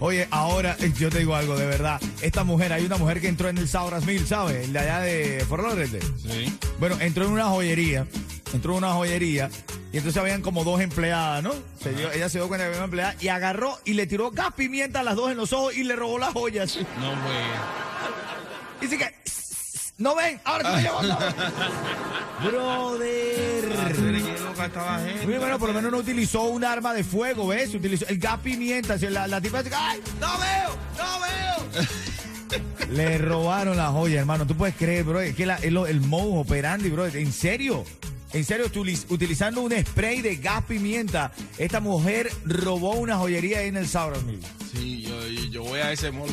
Oye, 0.01 0.29
ahora 0.31 0.77
eh, 0.81 0.93
yo 0.97 1.11
te 1.11 1.21
digo 1.21 1.35
algo 1.35 1.57
de 1.57 1.67
verdad. 1.67 2.01
Esta 2.21 2.45
mujer, 2.45 2.73
hay 2.73 2.85
una 2.85 2.97
mujer 2.97 3.21
que 3.21 3.29
entró 3.29 3.49
en 3.49 3.59
el 3.59 3.69
Sauras 3.69 4.05
Mil, 4.05 4.27
¿sabes? 4.27 4.67
El 4.67 4.73
de 4.73 4.79
allá 4.79 5.01
de 5.01 5.45
Fort 5.49 5.63
Lauderdale. 5.63 6.05
Sí. 6.17 6.53
Bueno, 6.79 6.97
entró 7.01 7.25
en 7.25 7.33
una 7.33 7.47
joyería, 7.47 8.07
entró 8.53 8.73
en 8.73 8.79
una 8.79 8.93
joyería 8.93 9.51
y 9.93 9.97
entonces 9.99 10.21
habían 10.21 10.43
como 10.43 10.65
dos 10.65 10.81
empleadas, 10.81 11.43
¿no? 11.43 11.53
Se 11.83 11.93
dio- 11.93 12.11
ella 12.13 12.29
se 12.29 12.39
dio 12.39 12.49
cuenta 12.49 12.65
que 12.65 12.69
había 12.69 12.79
una 12.79 12.85
empleada 12.87 13.15
y 13.21 13.29
agarró 13.29 13.79
y 13.85 13.95
le 13.95 14.07
tiró 14.07 14.31
gas 14.31 14.53
pimienta 14.55 15.01
a 15.01 15.03
las 15.03 15.17
dos 15.17 15.31
en 15.31 15.37
los 15.37 15.53
ojos 15.53 15.77
y 15.77 15.85
le 15.85 15.97
robó 15.97 16.19
las 16.19 16.33
joyas. 16.33 16.77
No, 17.01 17.09
güey. 17.11 17.45
Dice 18.81 18.97
que 18.99 19.15
No 19.99 20.15
ven, 20.15 20.41
ahora 20.45 20.77
te 20.77 20.83
llevo 20.83 21.01
todo. 21.01 21.19
Brother. 22.45 23.69
Gente. 25.05 25.27
Muy 25.27 25.39
bueno, 25.39 25.59
por 25.59 25.69
lo 25.71 25.75
menos 25.75 25.91
no 25.91 25.99
utilizó 25.99 26.43
un 26.45 26.65
arma 26.65 26.95
de 26.95 27.03
fuego, 27.03 27.49
¿ves? 27.49 27.75
Utilizó 27.75 28.07
el 28.09 28.19
gas 28.19 28.39
pimienta. 28.41 28.97
La, 29.11 29.27
la 29.27 29.41
tipa 29.41 29.63
dice, 29.63 29.75
¡ay! 29.77 30.01
¡No 30.21 30.29
veo! 30.39 30.77
¡No 30.97 31.21
veo! 31.21 31.87
Le 32.93 33.19
robaron 33.19 33.77
la 33.77 33.89
joya, 33.89 34.21
hermano. 34.21 34.47
Tú 34.47 34.55
puedes 34.57 34.77
creer, 34.77 35.03
bro. 35.05 35.21
Es 35.21 35.35
que 35.35 35.45
la- 35.47 35.57
el, 35.57 35.77
el 35.77 36.01
modus 36.01 36.47
operandi, 36.47 36.89
bro. 36.91 37.07
¿En 37.07 37.33
serio? 37.33 37.85
En 38.33 38.45
serio, 38.45 38.67
utiliz- 38.67 39.07
utilizando 39.09 39.63
un 39.63 39.73
spray 39.73 40.21
de 40.21 40.37
gas 40.37 40.65
pimienta, 40.65 41.33
esta 41.57 41.81
mujer 41.81 42.31
robó 42.45 42.93
una 42.95 43.17
joyería 43.17 43.63
en 43.63 43.77
el 43.77 43.89
Mill. 44.27 44.41
Sí, 44.73 45.03
yo, 45.03 45.27
yo 45.51 45.63
voy 45.63 45.81
a 45.81 45.93
ese 45.93 46.11
mall. 46.11 46.29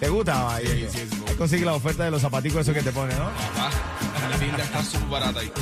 ¿Te 0.00 0.08
gusta? 0.08 0.54
Ahí, 0.56 0.66
Sí, 0.66 0.86
sí, 0.90 0.98
es 1.00 1.10
ahí 1.30 1.36
consigue 1.36 1.64
la 1.64 1.74
oferta 1.74 2.04
de 2.04 2.10
los 2.10 2.22
zapaticos 2.22 2.62
esos 2.62 2.74
que 2.74 2.82
te 2.82 2.90
ponen, 2.92 3.16
¿no? 3.18 3.26
Papá, 3.26 3.70
la 4.30 4.36
tienda 4.38 4.64
está 4.64 4.82
súper 4.82 5.08
barata 5.08 5.40
ahí. 5.40 5.52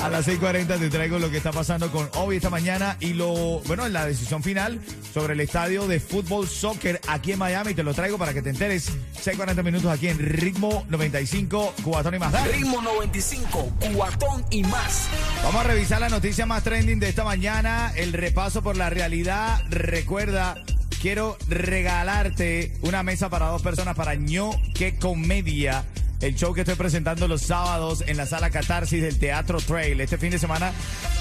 A 0.00 0.08
las 0.08 0.28
6.40 0.28 0.78
te 0.78 0.90
traigo 0.90 1.18
lo 1.18 1.30
que 1.30 1.38
está 1.38 1.52
pasando 1.52 1.90
con 1.90 2.08
Obi 2.14 2.36
esta 2.36 2.50
mañana 2.50 2.96
y 3.00 3.14
lo, 3.14 3.60
bueno, 3.66 3.88
la 3.88 4.06
decisión 4.06 4.42
final 4.42 4.80
sobre 5.12 5.34
el 5.34 5.40
estadio 5.40 5.86
de 5.86 6.00
fútbol 6.00 6.48
soccer 6.48 7.00
aquí 7.08 7.32
en 7.32 7.38
Miami. 7.38 7.74
Te 7.74 7.82
lo 7.82 7.94
traigo 7.94 8.18
para 8.18 8.34
que 8.34 8.42
te 8.42 8.50
enteres. 8.50 8.90
6.40 9.24 9.62
minutos 9.62 9.90
aquí 9.90 10.08
en 10.08 10.18
Ritmo 10.18 10.84
95, 10.88 11.74
Cubatón 11.82 12.14
y 12.14 12.18
más. 12.18 12.32
Dale. 12.32 12.52
Ritmo 12.52 12.82
95, 12.82 13.72
cuatón 13.94 14.44
y 14.50 14.62
más. 14.64 15.08
Vamos 15.42 15.64
a 15.64 15.68
revisar 15.68 16.00
la 16.00 16.08
noticia 16.08 16.46
más 16.46 16.62
trending 16.62 17.00
de 17.00 17.08
esta 17.08 17.24
mañana, 17.24 17.92
el 17.96 18.12
repaso 18.12 18.62
por 18.62 18.76
la 18.76 18.90
realidad. 18.90 19.62
Recuerda, 19.70 20.56
quiero 21.00 21.36
regalarte 21.48 22.76
una 22.82 23.02
mesa 23.02 23.28
para 23.30 23.46
dos 23.46 23.62
personas 23.62 23.96
para 23.96 24.14
ño 24.14 24.50
que 24.74 24.96
comedia. 24.96 25.84
El 26.20 26.34
show 26.36 26.54
que 26.54 26.62
estoy 26.62 26.76
presentando 26.76 27.28
los 27.28 27.42
sábados 27.42 28.02
en 28.06 28.16
la 28.16 28.26
sala 28.26 28.50
Catarsis 28.50 29.02
del 29.02 29.18
Teatro 29.18 29.58
Trail. 29.58 30.00
Este 30.00 30.16
fin 30.16 30.30
de 30.30 30.38
semana 30.38 30.72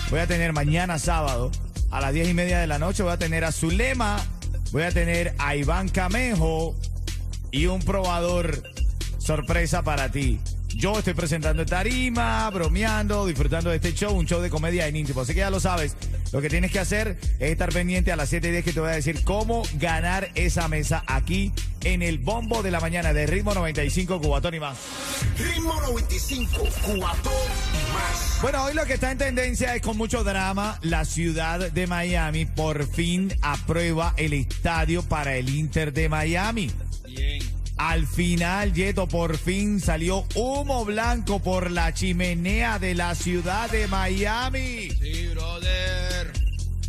voy 0.09 0.19
a 0.19 0.27
tener 0.27 0.53
mañana 0.53 1.00
sábado 1.00 1.51
a 1.91 2.00
las 2.00 2.13
diez 2.13 2.29
y 2.29 2.33
media 2.33 2.59
de 2.59 2.67
la 2.67 2.79
noche. 2.79 3.03
Voy 3.03 3.12
a 3.12 3.17
tener 3.17 3.43
a 3.43 3.51
Zulema, 3.51 4.17
voy 4.71 4.83
a 4.83 4.91
tener 4.91 5.35
a 5.39 5.55
Iván 5.55 5.89
Camejo 5.89 6.75
y 7.51 7.65
un 7.65 7.81
probador 7.81 8.63
sorpresa 9.19 9.83
para 9.83 10.09
ti. 10.09 10.39
Yo 10.75 10.98
estoy 10.98 11.13
presentando 11.13 11.62
en 11.62 11.68
tarima, 11.68 12.50
bromeando, 12.50 13.25
disfrutando 13.25 13.70
de 13.70 13.77
este 13.77 13.94
show, 13.94 14.13
un 14.13 14.25
show 14.25 14.42
de 14.42 14.50
comedia 14.50 14.88
en 14.88 14.96
íntimo. 14.96 15.22
Así 15.22 15.34
que 15.34 15.39
ya 15.39 15.50
lo 15.50 15.60
sabes, 15.60 15.96
lo 16.32 16.42
que 16.42 16.50
tienes 16.50 16.72
que 16.72 16.80
hacer 16.80 17.18
es 17.39 17.51
estar 17.51 17.72
pendiente 17.72 18.12
a 18.12 18.15
las 18.15 18.30
7 18.30 18.48
y 18.48 18.51
10 18.51 18.65
que 18.65 18.74
te 18.74 18.80
voy 18.80 18.89
a 18.89 18.94
decir 18.94 19.24
cómo 19.24 19.63
ganar 19.75 20.30
esa 20.36 20.68
mesa 20.68 21.03
aquí 21.06 21.51
en 21.84 22.01
el 22.01 22.18
bombo 22.18 22.63
de 22.63 22.72
la 22.72 22.80
mañana 22.80 23.13
de 23.13 23.27
Ritmo 23.27 23.53
95 23.53 24.20
Cubatón 24.20 24.56
y 24.56 24.60
más. 24.60 24.77
Ritmo 25.38 25.80
95, 25.82 26.50
cuatón 26.86 27.34
y 27.34 27.94
más. 27.94 28.39
Bueno, 28.42 28.63
hoy 28.63 28.74
lo 28.74 28.86
que 28.86 28.94
está 28.94 29.12
en 29.12 29.18
tendencia 29.18 29.75
es 29.75 29.82
con 29.82 29.98
mucho 29.98 30.24
drama. 30.24 30.80
La 30.82 31.06
ciudad 31.06 31.72
de 31.72 31.88
Miami 31.88 32.46
por 32.46 32.88
fin 32.88 33.32
aprueba 33.42 34.13
el 34.18 34.34
estadio 34.34 35.03
para 35.03 35.36
el 35.36 35.50
Inter 35.50 35.94
de 35.94 36.10
Miami. 36.10 36.72
Al 37.77 38.06
final, 38.06 38.74
Yeto, 38.74 39.08
por 39.08 39.38
fin 39.38 39.80
salió 39.80 40.25
humo 40.36 40.86
blanco 40.86 41.39
por 41.39 41.72
la 41.72 41.94
chimenea 41.94 42.80
de 42.80 42.94
la 42.94 43.15
ciudad 43.15 43.70
de 43.70 43.88
Miami. 43.88 44.89
Sí, 45.01 45.27
brother. 45.32 46.32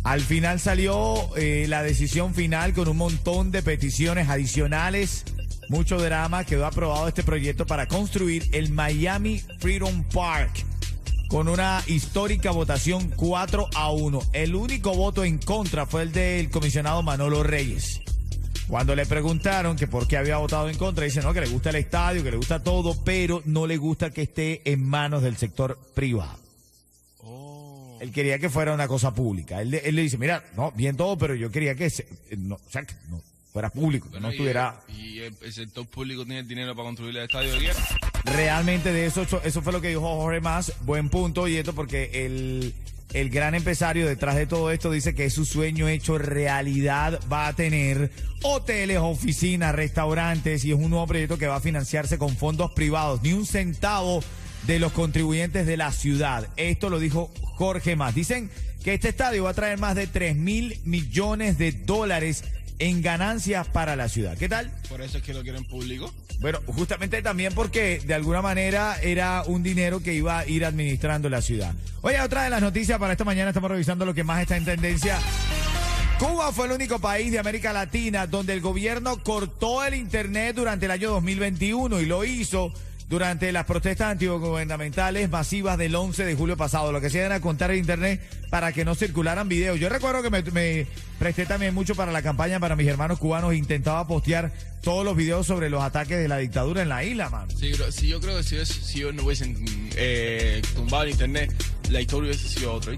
Al 0.03 0.21
final 0.21 0.59
salió 0.59 1.35
eh, 1.35 1.65
la 1.67 1.81
decisión 1.81 2.35
final 2.35 2.73
con 2.73 2.87
un 2.87 2.97
montón 2.97 3.51
de 3.51 3.63
peticiones 3.63 4.29
adicionales. 4.29 5.25
Mucho 5.67 5.97
drama. 5.97 6.43
Quedó 6.43 6.67
aprobado 6.67 7.07
este 7.07 7.23
proyecto 7.23 7.65
para 7.65 7.87
construir 7.87 8.47
el 8.53 8.71
Miami 8.71 9.41
Freedom 9.59 10.03
Park 10.13 10.63
con 11.27 11.47
una 11.47 11.81
histórica 11.87 12.51
votación 12.51 13.11
4 13.15 13.67
a 13.73 13.91
1. 13.91 14.21
El 14.33 14.55
único 14.55 14.93
voto 14.93 15.23
en 15.23 15.39
contra 15.39 15.87
fue 15.87 16.03
el 16.03 16.11
del 16.11 16.51
comisionado 16.51 17.01
Manolo 17.01 17.41
Reyes. 17.41 18.04
Cuando 18.67 18.95
le 18.95 19.05
preguntaron 19.05 19.75
que 19.77 19.87
por 19.87 20.07
qué 20.07 20.17
había 20.17 20.37
votado 20.37 20.69
en 20.69 20.77
contra, 20.77 21.05
dice 21.05 21.21
no, 21.21 21.33
que 21.33 21.41
le 21.41 21.47
gusta 21.47 21.69
el 21.69 21.75
estadio, 21.75 22.23
que 22.23 22.31
le 22.31 22.37
gusta 22.37 22.63
todo, 22.63 22.95
pero 23.03 23.41
no 23.45 23.67
le 23.67 23.77
gusta 23.77 24.09
que 24.11 24.23
esté 24.23 24.61
en 24.71 24.83
manos 24.83 25.21
del 25.21 25.37
sector 25.37 25.77
privado. 25.93 26.39
Oh. 27.23 27.97
Él 28.01 28.11
quería 28.11 28.39
que 28.39 28.49
fuera 28.49 28.73
una 28.73 28.87
cosa 28.87 29.13
pública. 29.13 29.61
Él, 29.61 29.69
le- 29.71 29.87
él 29.87 29.95
le 29.95 30.01
dice, 30.01 30.17
mira, 30.17 30.43
no, 30.57 30.71
bien 30.71 30.97
todo, 30.97 31.15
pero 31.17 31.35
yo 31.35 31.51
quería 31.51 31.75
que 31.75 31.89
se- 31.91 32.07
eh, 32.31 32.35
no, 32.37 32.55
o 32.55 32.69
sea, 32.71 32.83
que 32.83 32.95
no 33.09 33.21
fuera 33.53 33.69
público, 33.69 34.09
que 34.11 34.19
no 34.19 34.29
y- 34.29 34.31
estuviera 34.31 34.81
Y, 34.89 35.19
el, 35.19 35.33
el 35.41 35.53
sector 35.53 35.85
público 35.85 36.25
tiene 36.25 36.39
el 36.39 36.47
dinero 36.47 36.75
para 36.75 36.87
construir 36.87 37.15
el 37.17 37.23
estadio 37.25 37.53
de 37.53 37.59
guerra. 37.59 37.85
Realmente 38.25 38.91
de 38.91 39.05
eso. 39.05 39.25
Eso, 39.43 39.61
fue 39.61 39.73
lo 39.73 39.81
que 39.81 39.89
dijo 39.89 40.01
Jorge 40.01 40.41
Más. 40.41 40.73
Buen 40.81 41.09
punto, 41.09 41.47
y 41.47 41.57
esto 41.57 41.73
porque 41.73 42.25
el, 42.25 42.73
el 43.13 43.29
gran 43.29 43.55
empresario 43.55 44.07
detrás 44.07 44.35
de 44.35 44.47
todo 44.47 44.71
esto 44.71 44.91
dice 44.91 45.15
que 45.15 45.29
su 45.29 45.45
sueño 45.45 45.87
hecho 45.87 46.17
realidad 46.17 47.19
va 47.31 47.47
a 47.47 47.53
tener 47.53 48.11
hoteles, 48.43 48.97
oficinas, 48.99 49.73
restaurantes 49.73 50.65
y 50.65 50.71
es 50.71 50.77
un 50.77 50.89
nuevo 50.89 51.07
proyecto 51.07 51.37
que 51.37 51.47
va 51.47 51.57
a 51.57 51.61
financiarse 51.61 52.17
con 52.17 52.35
fondos 52.35 52.71
privados. 52.71 53.21
Ni 53.23 53.33
un 53.33 53.45
centavo 53.45 54.21
de 54.67 54.79
los 54.79 54.91
contribuyentes 54.91 55.65
de 55.67 55.77
la 55.77 55.91
ciudad. 55.91 56.49
Esto 56.57 56.89
lo 56.89 56.99
dijo 56.99 57.31
Jorge 57.55 57.95
Más. 57.95 58.15
Dicen 58.15 58.49
que 58.83 58.93
este 58.93 59.09
estadio 59.09 59.43
va 59.43 59.51
a 59.51 59.55
traer 59.55 59.79
más 59.79 59.95
de 59.95 60.07
3 60.07 60.35
mil 60.35 60.79
millones 60.83 61.57
de 61.57 61.71
dólares 61.71 62.43
en 62.79 63.01
ganancias 63.01 63.67
para 63.67 63.95
la 63.95 64.09
ciudad. 64.09 64.37
¿Qué 64.37 64.49
tal? 64.49 64.71
Por 64.89 65.01
eso 65.01 65.17
es 65.17 65.23
que 65.23 65.33
lo 65.33 65.43
quieren 65.43 65.65
público. 65.65 66.13
Bueno, 66.39 66.59
justamente 66.67 67.21
también 67.21 67.53
porque 67.53 68.01
de 68.05 68.13
alguna 68.13 68.41
manera 68.41 68.97
era 69.01 69.43
un 69.45 69.63
dinero 69.63 70.01
que 70.01 70.13
iba 70.13 70.39
a 70.39 70.47
ir 70.47 70.65
administrando 70.65 71.29
la 71.29 71.41
ciudad. 71.41 71.73
Oye, 72.01 72.19
otra 72.19 72.43
de 72.43 72.49
las 72.49 72.61
noticias 72.61 72.99
para 72.99 73.13
esta 73.13 73.23
mañana 73.23 73.49
estamos 73.49 73.71
revisando 73.71 74.05
lo 74.05 74.13
que 74.13 74.23
más 74.23 74.41
está 74.41 74.57
en 74.57 74.65
tendencia. 74.65 75.17
Cuba 76.19 76.51
fue 76.53 76.67
el 76.67 76.73
único 76.73 76.99
país 76.99 77.31
de 77.31 77.39
América 77.39 77.73
Latina 77.73 78.25
donde 78.25 78.53
el 78.53 78.61
gobierno 78.61 79.21
cortó 79.21 79.83
el 79.83 79.95
internet 79.95 80.55
durante 80.55 80.85
el 80.85 80.91
año 80.91 81.11
2021 81.11 81.99
y 81.99 82.05
lo 82.05 82.23
hizo 82.23 82.71
durante 83.07 83.51
las 83.51 83.65
protestas 83.65 84.11
antigubernamentales 84.11 85.29
masivas 85.29 85.77
del 85.77 85.95
11 85.95 86.25
de 86.25 86.35
julio 86.35 86.57
pasado. 86.57 86.91
Lo 86.91 87.01
que 87.01 87.07
hacían 87.07 87.25
era 87.25 87.39
contar 87.39 87.71
el 87.71 87.77
internet 87.77 88.21
para 88.49 88.71
que 88.73 88.85
no 88.85 88.95
circularan 88.95 89.47
videos. 89.47 89.79
Yo 89.79 89.89
recuerdo 89.89 90.23
que 90.23 90.29
me, 90.29 90.41
me 90.43 90.87
presté 91.19 91.45
también 91.45 91.73
mucho 91.73 91.95
para 91.95 92.11
la 92.11 92.21
campaña 92.21 92.59
para 92.59 92.75
mis 92.75 92.87
hermanos 92.87 93.19
cubanos 93.19 93.53
e 93.53 93.57
intentaba 93.57 94.07
postear 94.07 94.51
todos 94.81 95.05
los 95.05 95.15
videos 95.15 95.45
sobre 95.45 95.69
los 95.69 95.83
ataques 95.83 96.17
de 96.17 96.27
la 96.27 96.37
dictadura 96.37 96.81
en 96.81 96.89
la 96.89 97.03
isla, 97.03 97.29
mano. 97.29 97.51
Sí, 97.57 97.73
bro, 97.73 97.91
sí, 97.91 98.07
yo 98.07 98.19
creo 98.19 98.37
que 98.37 98.43
si, 98.43 98.65
si 98.65 98.99
yo 98.99 99.11
no 99.11 99.23
hubiesen 99.23 99.53
mm, 99.53 99.89
eh, 99.95 100.61
tumbado 100.75 101.03
el 101.03 101.11
internet, 101.11 101.53
la 101.89 102.01
historia 102.01 102.29
hubiese 102.29 102.49
sido 102.49 102.73
otra. 102.73 102.93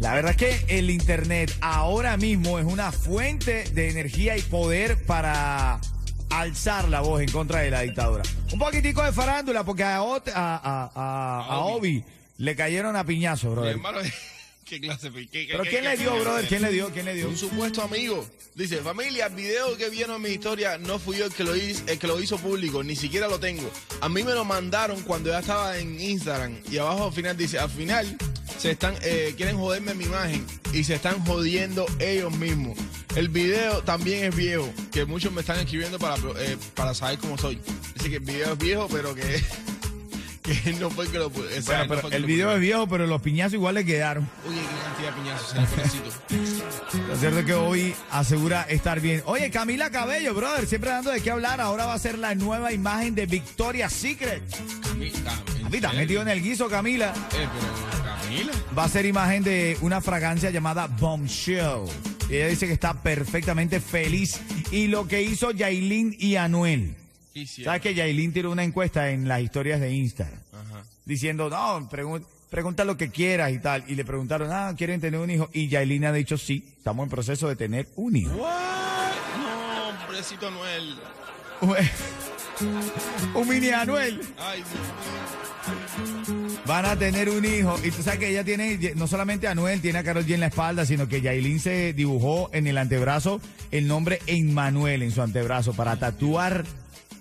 La 0.00 0.14
verdad 0.14 0.32
es 0.32 0.36
que 0.36 0.78
el 0.78 0.90
Internet 0.90 1.56
ahora 1.60 2.16
mismo 2.16 2.58
es 2.58 2.66
una 2.66 2.92
fuente 2.92 3.64
de 3.72 3.88
energía 3.88 4.36
y 4.36 4.42
poder 4.42 5.02
para 5.04 5.80
alzar 6.30 6.88
la 6.88 7.00
voz 7.00 7.20
en 7.22 7.30
contra 7.30 7.60
de 7.60 7.70
la 7.70 7.82
dictadura. 7.82 8.22
Un 8.52 8.58
poquitico 8.58 9.02
de 9.02 9.12
farándula 9.12 9.64
porque 9.64 9.84
a, 9.84 10.00
Ot- 10.02 10.32
a, 10.34 10.60
a, 10.94 11.44
a- 11.54 11.58
Obi 11.60 12.02
le 12.38 12.56
cayeron 12.56 12.96
a 12.96 13.04
piñazos, 13.04 13.50
Mi 13.56 13.72
brother. 13.80 14.12
¿qué 14.64 14.80
clase? 14.80 15.10
¿Qué, 15.12 15.28
qué- 15.28 15.46
¿Pero 15.50 15.62
qué- 15.62 15.70
quién 15.70 15.82
qué- 15.84 15.88
le 15.90 15.96
dio, 15.96 16.12
qué- 16.14 16.20
brother? 16.20 16.48
¿Quién 16.48 16.62
le 16.62 16.72
dio? 16.72 16.90
¿Quién 16.90 17.04
le 17.06 17.14
dio? 17.14 17.28
Un 17.28 17.36
supuesto 17.36 17.82
amigo. 17.82 18.26
Dice, 18.54 18.78
familia, 18.78 19.26
el 19.26 19.34
video 19.34 19.76
que 19.76 19.90
vieron 19.90 20.16
en 20.16 20.22
mi 20.22 20.30
historia 20.30 20.78
no 20.78 20.98
fui 20.98 21.18
yo 21.18 21.26
el 21.26 21.32
que 21.32 21.44
lo 21.44 21.54
hizo, 21.54 21.84
el 21.86 21.98
que 21.98 22.06
lo 22.06 22.18
hizo 22.20 22.38
público, 22.38 22.82
ni 22.82 22.96
siquiera 22.96 23.28
lo 23.28 23.38
tengo. 23.38 23.70
A 24.00 24.08
mí 24.08 24.22
me 24.24 24.32
lo 24.32 24.44
mandaron 24.46 25.02
cuando 25.02 25.30
ya 25.30 25.40
estaba 25.40 25.78
en 25.78 26.00
Instagram. 26.00 26.56
Y 26.70 26.78
abajo 26.78 27.04
al 27.06 27.12
final 27.12 27.36
dice, 27.36 27.58
al 27.58 27.68
final 27.70 28.16
se 28.58 28.70
están, 28.70 28.94
eh, 29.02 29.34
quieren 29.36 29.58
joderme 29.58 29.92
mi 29.94 30.04
imagen 30.04 30.44
y 30.72 30.84
se 30.84 30.94
están 30.94 31.22
jodiendo 31.26 31.84
ellos 31.98 32.32
mismos. 32.36 32.78
El 33.16 33.28
video 33.30 33.82
también 33.82 34.24
es 34.24 34.36
viejo, 34.36 34.68
que 34.92 35.04
muchos 35.06 35.32
me 35.32 35.40
están 35.40 35.58
escribiendo 35.58 35.98
para, 35.98 36.16
eh, 36.38 36.56
para 36.74 36.92
saber 36.94 37.18
cómo 37.18 37.38
soy. 37.38 37.58
Dice 37.94 38.10
que 38.10 38.16
el 38.16 38.22
video 38.22 38.52
es 38.52 38.58
viejo, 38.58 38.88
pero 38.92 39.14
que, 39.14 39.42
que 40.42 40.72
no 40.74 40.90
fue 40.90 41.06
el 41.06 41.10
que 41.10 41.18
lo 41.18 41.28
o 41.28 41.32
sea, 41.62 41.84
Bueno, 41.86 42.02
pero 42.02 42.14
el 42.14 42.22
lo 42.22 42.28
video 42.28 42.52
es 42.52 42.60
viejo, 42.60 42.86
pero 42.86 43.06
los 43.06 43.22
piñazos 43.22 43.54
igual 43.54 43.76
le 43.76 43.86
quedaron. 43.86 44.28
Oye, 44.46 44.58
qué 44.60 44.84
cantidad 44.84 45.14
de 45.14 45.22
piñazos, 45.22 45.68
Felicito. 45.70 47.06
Lo 47.08 47.16
cierto 47.16 47.38
es 47.38 47.46
que 47.46 47.54
hoy 47.54 47.94
asegura 48.10 48.62
estar 48.68 49.00
bien. 49.00 49.22
Oye, 49.24 49.50
Camila 49.50 49.88
Cabello, 49.90 50.34
brother, 50.34 50.66
siempre 50.66 50.90
dando 50.90 51.10
de 51.10 51.22
qué 51.22 51.30
hablar. 51.30 51.62
Ahora 51.62 51.86
va 51.86 51.94
a 51.94 51.98
ser 51.98 52.18
la 52.18 52.34
nueva 52.34 52.72
imagen 52.74 53.14
de 53.14 53.24
Victoria's 53.24 53.94
Secret. 53.94 54.42
Cami- 54.82 55.10
Cam- 55.12 55.66
A 55.86 55.90
ti 55.90 55.96
metido 55.96 56.20
en 56.20 56.28
el 56.28 56.42
guiso, 56.42 56.68
Camila. 56.68 57.14
Eh, 57.32 57.48
pero 57.48 58.04
Camila. 58.04 58.52
va 58.76 58.84
a 58.84 58.88
ser 58.90 59.06
imagen 59.06 59.42
de 59.42 59.78
una 59.80 60.02
fragancia 60.02 60.50
llamada 60.50 60.86
Bombshell. 60.86 61.86
Y 62.28 62.34
ella 62.36 62.48
dice 62.48 62.66
que 62.66 62.72
está 62.72 63.02
perfectamente 63.02 63.80
feliz. 63.80 64.40
Y 64.70 64.88
lo 64.88 65.06
que 65.06 65.22
hizo 65.22 65.50
Yailin 65.52 66.16
y 66.18 66.36
Anuel. 66.36 66.94
Sí, 67.32 67.46
sí. 67.46 67.64
¿Sabes 67.64 67.82
que 67.82 67.94
Yailin 67.94 68.32
tiró 68.32 68.50
una 68.50 68.64
encuesta 68.64 69.10
en 69.10 69.28
las 69.28 69.40
historias 69.42 69.80
de 69.80 69.92
Instagram? 69.92 70.38
Ajá. 70.52 70.82
Diciendo, 71.04 71.48
no, 71.50 71.88
pregun- 71.90 72.24
pregunta 72.50 72.84
lo 72.84 72.96
que 72.96 73.10
quieras 73.10 73.52
y 73.52 73.58
tal. 73.58 73.84
Y 73.86 73.94
le 73.94 74.04
preguntaron, 74.04 74.50
ah, 74.52 74.74
¿quieren 74.76 75.00
tener 75.00 75.20
un 75.20 75.30
hijo? 75.30 75.48
Y 75.52 75.68
Yailin 75.68 76.06
ha 76.06 76.12
dicho, 76.12 76.36
sí, 76.38 76.64
estamos 76.78 77.04
en 77.04 77.10
proceso 77.10 77.48
de 77.48 77.56
tener 77.56 77.88
un 77.96 78.16
hijo. 78.16 78.30
What? 78.36 79.12
No, 79.38 80.06
pobrecito 80.06 80.50
Noel. 80.50 80.96
Un 83.34 83.48
mini 83.48 83.68
Anuel. 83.68 84.20
Ay, 84.38 84.62
Van 86.66 86.84
a 86.84 86.96
tener 86.96 87.28
un 87.28 87.44
hijo. 87.44 87.78
Y 87.84 87.90
tú 87.90 88.02
sabes 88.02 88.18
que 88.18 88.28
ella 88.28 88.44
tiene, 88.44 88.94
no 88.96 89.06
solamente 89.06 89.46
a 89.46 89.52
Anuel, 89.52 89.80
tiene 89.80 90.00
a 90.00 90.04
Carol 90.04 90.26
G 90.26 90.34
en 90.34 90.40
la 90.40 90.46
espalda, 90.46 90.84
sino 90.84 91.08
que 91.08 91.20
Yailin 91.20 91.60
se 91.60 91.92
dibujó 91.92 92.50
en 92.52 92.66
el 92.66 92.78
antebrazo 92.78 93.40
el 93.70 93.86
nombre 93.86 94.20
Emmanuel 94.26 95.02
en 95.02 95.12
su 95.12 95.22
antebrazo 95.22 95.74
para 95.74 95.96
tatuar 95.96 96.64